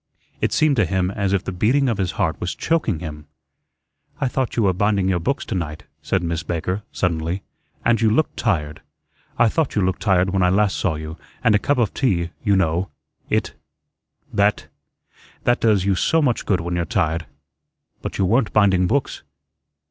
It 0.41 0.51
seemed 0.51 0.77
to 0.77 0.85
him 0.87 1.11
as 1.11 1.31
if 1.31 1.43
the 1.43 1.51
beating 1.51 1.87
of 1.87 1.99
his 1.99 2.13
heart 2.13 2.41
was 2.41 2.55
choking 2.55 3.01
him. 3.01 3.27
"I 4.19 4.27
thought 4.27 4.55
you 4.55 4.63
were 4.63 4.73
binding 4.73 5.07
your 5.07 5.19
books 5.19 5.45
to 5.45 5.53
night," 5.53 5.83
said 6.01 6.23
Miss 6.23 6.41
Baker, 6.41 6.81
suddenly, 6.91 7.43
"and 7.85 8.01
you 8.01 8.09
looked 8.09 8.35
tired. 8.35 8.81
I 9.37 9.47
thought 9.47 9.75
you 9.75 9.83
looked 9.83 10.01
tired 10.01 10.31
when 10.31 10.41
I 10.41 10.49
last 10.49 10.75
saw 10.77 10.95
you, 10.95 11.17
and 11.43 11.53
a 11.53 11.59
cup 11.59 11.77
of 11.77 11.93
tea, 11.93 12.31
you 12.43 12.55
know, 12.55 12.89
it 13.29 13.53
that 14.33 14.65
that 15.43 15.59
does 15.61 15.85
you 15.85 15.93
so 15.93 16.19
much 16.19 16.47
good 16.47 16.61
when 16.61 16.75
you're 16.75 16.85
tired. 16.85 17.27
But 18.01 18.17
you 18.17 18.25
weren't 18.25 18.51
binding 18.53 18.87
books." 18.87 19.21